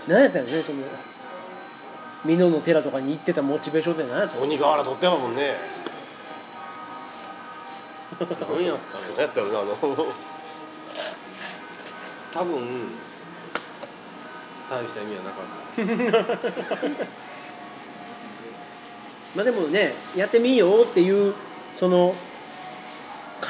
[0.08, 0.84] 何やったよねその
[2.26, 4.36] 美濃の寺とかに行ってたモチベーションって何やった？
[4.38, 5.56] の鬼瓦取ってたもんね。
[8.20, 8.66] 何やったの何
[9.22, 9.76] やったよなあの。
[12.34, 12.88] 多分
[14.70, 15.46] 大した意味はなかっ
[16.98, 17.04] た。
[19.36, 21.34] まあでもねやってみようっていう
[21.78, 22.16] その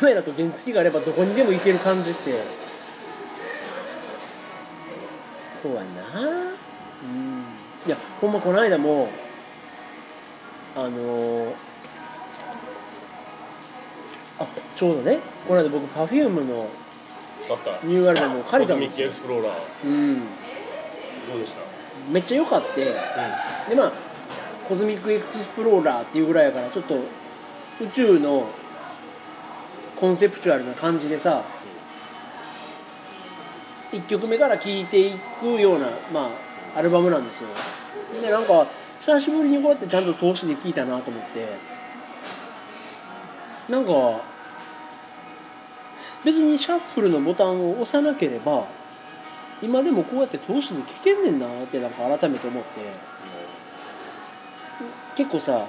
[0.03, 2.43] カメラと原付があればどこにでも行ける感じって。
[5.55, 6.01] そうやんな。
[6.11, 7.45] うん。
[7.87, 9.07] いやほんまこの間も
[10.75, 11.53] あのー
[14.39, 16.67] あちょうどねこの間僕 Perfume の
[17.85, 19.07] ニューアルバムを借りたんですよ。
[19.07, 19.87] クスプローラー。
[19.87, 20.19] うん。
[20.19, 20.25] ど
[21.37, 21.61] うでした？
[22.11, 23.91] めっちゃ良かって、でまあ
[24.67, 28.49] Cosmic Explorer っていうぐらいやからちょっと宇宙の
[30.03, 31.41] コンセプチュアルな感じでさ、
[33.93, 36.27] 1曲目から聴いていくような、ま
[36.75, 37.47] あ、アルバムなんですよ。
[38.21, 38.67] でなんか
[38.99, 41.47] 久しぶりにこうやってちゃんと通しで聴いたなと思って。
[43.69, 44.19] なんか
[46.25, 48.67] 別にシャッフルのボタンを押さなければ
[49.61, 52.81] 今でもこうやって通しで聴けんねんなってなんか改めて思って。
[55.15, 55.65] 結構さ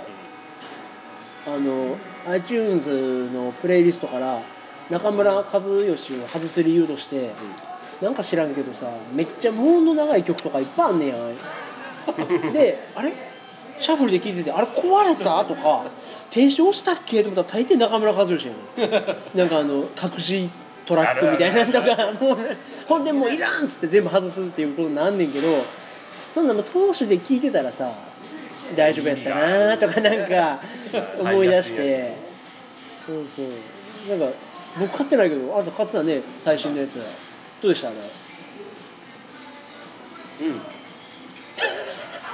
[1.47, 1.97] あの
[2.27, 4.41] iTunes のプレイリストから
[4.91, 7.31] 中村和義を外す理由として、
[8.03, 11.19] なんか知らんけどさめっちゃもの長い曲とかいっぱいあんねやん
[12.53, 13.13] であれ？
[13.81, 15.45] シャッフルで聞いててあれ壊れた？
[15.45, 15.85] とか
[16.31, 17.23] 停止押したっけ？
[17.23, 18.91] と思ったら大抵中村和義やねん。
[19.39, 20.49] なんかあの隠し
[20.87, 22.57] トラックみたいなのとかもうね
[22.87, 25.49] ほんでもういらんっつって全部外すっていうことになんねんけど
[26.35, 27.91] そんなもう投資で聞いてたらさ
[28.77, 30.61] 大丈夫やったなとかなんか
[31.21, 32.17] 思い出して。
[33.07, 33.47] そうそう。
[34.19, 34.37] なんか
[34.81, 36.97] 僕買ってないけどあなた買ってたね最新のやつ。
[37.63, 37.91] どうでしたあ
[40.41, 40.47] れ？
[40.47, 40.51] う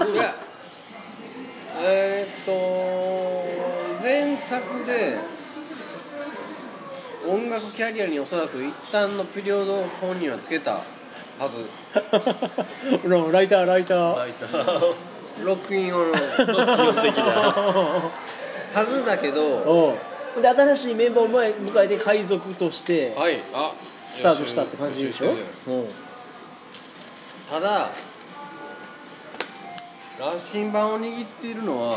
[0.08, 0.14] ん。
[0.14, 0.34] いや
[1.82, 2.50] えーっと
[4.02, 5.18] 前作で
[7.28, 10.80] 音楽キャリアにおそらく一旦のピリオド本人はつけた
[11.38, 11.68] はず。
[13.06, 14.16] ラライターライター。
[14.16, 14.94] ライター
[15.44, 16.14] ロックイン用の。
[16.14, 17.24] 基本的な。
[18.74, 19.96] はずだけど。
[20.40, 23.38] で新しいメンバーを前迎えて海賊としてはい。
[23.52, 23.72] あ。
[24.12, 25.26] スタートしたって感じでしょ？
[25.26, 25.30] う。
[25.34, 25.86] ん
[27.50, 27.90] ただ
[30.20, 31.96] 羅針盤を握っているのは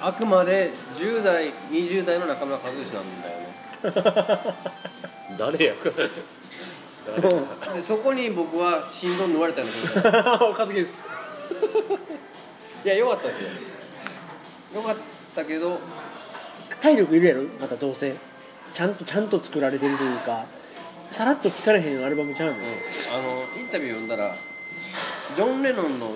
[0.00, 4.54] あくまで10代20代の中村和義なんだよね。
[5.38, 5.74] 誰や
[7.74, 11.04] でそこに僕は心臓縫われたような感じ 和樹です
[12.84, 13.48] いや良かったですよ。
[14.74, 14.96] 良かっ
[15.34, 15.78] たけど
[16.80, 17.42] 体力いるやろ？
[17.60, 18.14] またどうせ。
[18.74, 20.46] ちゃんとちゃんと作られてるというか。
[21.10, 22.62] さらっと聴かれへんアルバムちゃうの、あの
[23.56, 24.34] インタビュー読んだら
[25.36, 26.10] ジョン・レノンの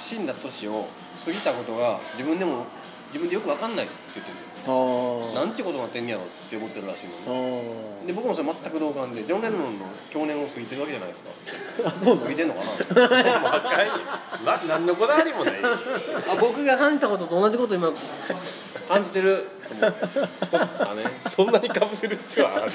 [0.00, 0.86] 死んだ年を
[1.24, 2.66] 過ぎたことが自分でも
[3.08, 4.38] 自分でよく分かんないって言ってる。
[4.38, 4.53] あ
[5.34, 7.62] なんちゅうことになってんねやろって思ってるらしいあの
[8.02, 11.30] あで僕もそれ全く同感でジョン・レノンの去年を過ぎてるわけじゃないですか。
[11.88, 12.70] あそう過ぎてんのかな？
[13.44, 13.88] 若い。
[14.44, 15.54] な何のこだわりもない。
[15.62, 17.92] あ僕が感じたことと同じこと今
[18.88, 19.44] 感じてる。
[20.36, 21.04] そあね。
[21.20, 22.70] そんなにかぶせる必要ある？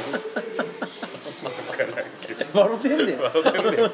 [1.80, 3.20] ってんねん。
[3.22, 3.90] 笑ってるね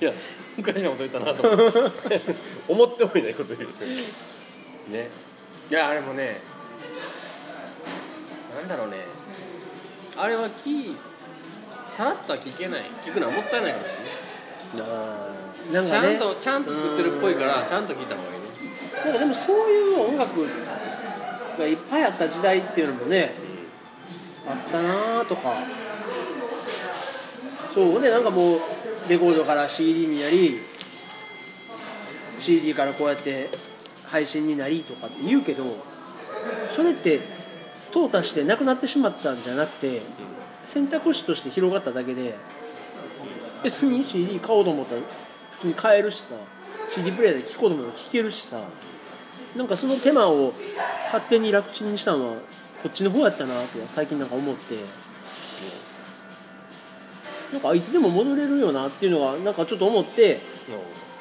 [0.00, 0.12] いや
[0.58, 2.20] おかしなこと言ったなと思って。
[2.68, 3.70] 思ってもいないこと言う
[4.92, 5.10] ね
[5.70, 6.40] いやあれもね
[8.58, 8.96] なんだろうね。
[10.16, 10.96] あれは聞い
[11.96, 12.82] さらっとは聞けない。
[13.06, 13.90] 聞くのはもったいないからね。
[15.70, 16.16] ちゃなんかね。
[16.16, 18.48] んとちゃんと作ってるっぽいからちゃんと聞いた方がいいね。
[19.04, 20.44] なんかでもそういう音楽
[21.58, 23.32] がいっぱいあった時代っていうのもね
[24.48, 25.54] あったなとか。
[27.72, 28.60] そうねなんかもう
[29.08, 30.60] レコードから CD になり
[32.40, 33.48] CD からこうやって
[34.10, 35.64] 配信になりとかって言うけど
[36.70, 37.20] それって
[37.92, 40.02] 淘汰してなくなってしまったんじゃなくて
[40.64, 42.34] 選択肢として広がっただけで
[43.62, 45.02] 別に CD 買おうと思ったら
[45.52, 46.34] 普通に買えるしさ
[46.88, 48.60] CD プレイヤーで聴こうと思ったら聴けるしさ
[49.56, 50.52] なんかその手間を
[51.06, 52.34] 勝手に楽ちんにしたのは
[52.82, 54.76] こっちの方やったなって最近なんか思って
[57.52, 60.40] なんかいつでも戻れるよなっていうのがなんかちょっと思って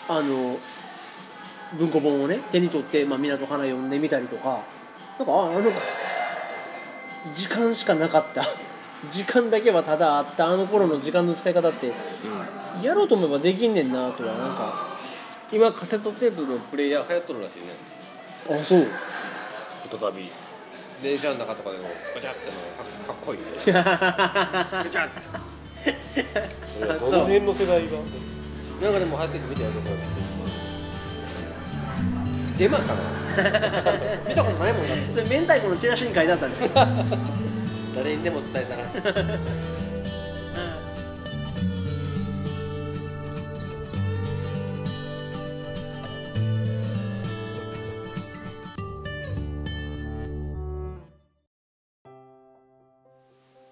[0.08, 0.58] あの
[1.78, 4.62] 文庫本をね手に取って、まあ、港かな読んでみたりとか
[5.18, 5.72] なんかああの
[7.34, 8.46] 時間しかなかった。
[9.10, 11.94] 時間だけはただあったあの頃の時間の使い方って
[12.84, 14.90] やろうと思えばできんねんなとはなんか
[15.54, 18.60] 今カセットテープのプレイヤー流行っとるらしいね。
[18.60, 18.88] あそう。
[19.90, 20.30] 再び。
[21.02, 23.46] 電車の中とかでもガチャってのがかかっこいいね。
[23.72, 25.20] ガチャって
[26.68, 27.92] それはどの辺の世代が。
[28.82, 29.90] なんかでも流行ってるみたいなとこ
[32.60, 33.02] デマかな。
[34.28, 36.72] 見たことないもんだってそれ明太子のチラシに書いてあったんだよ。
[37.96, 39.02] 誰にでも伝えたらしい。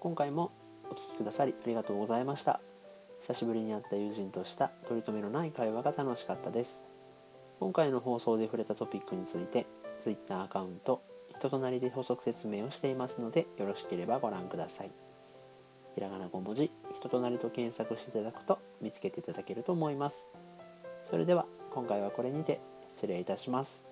[0.00, 0.52] 今回も
[0.90, 2.62] お聞きくださりありがとうございました。
[3.20, 6.87] 久しぶりに会った友人とした取り留めのない会話が楽しかったです
[7.60, 9.66] 今回の放送で触れたトピックについて
[10.00, 11.02] Twitter アカウント
[11.36, 14.90] 人となりで補足説明をしていますのでよろしければご覧ください。
[15.94, 20.28] ひらがな5文字人となりと検索していただくと見つけていただけると思います。
[21.04, 22.60] それでは今回はこれにて
[22.94, 23.87] 失礼いたします。